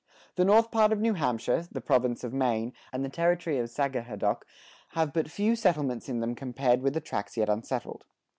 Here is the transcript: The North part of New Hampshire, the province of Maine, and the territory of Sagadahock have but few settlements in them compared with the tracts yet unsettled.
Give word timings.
The 0.35 0.45
North 0.45 0.71
part 0.71 0.91
of 0.91 0.99
New 0.99 1.13
Hampshire, 1.13 1.67
the 1.71 1.79
province 1.79 2.23
of 2.23 2.33
Maine, 2.33 2.73
and 2.91 3.05
the 3.05 3.07
territory 3.09 3.59
of 3.59 3.69
Sagadahock 3.69 4.45
have 4.97 5.13
but 5.13 5.29
few 5.29 5.55
settlements 5.55 6.09
in 6.09 6.21
them 6.21 6.33
compared 6.33 6.81
with 6.81 6.95
the 6.95 7.01
tracts 7.01 7.37
yet 7.37 7.49
unsettled. 7.49 8.03